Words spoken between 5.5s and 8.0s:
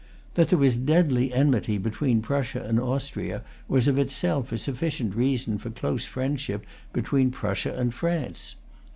for close friendship between Prussia and